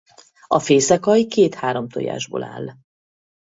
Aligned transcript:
A 0.47 0.59
fészekalj 0.59 1.25
két-hátom 1.27 1.87
tojásból 1.89 2.43
áll. 2.43 2.67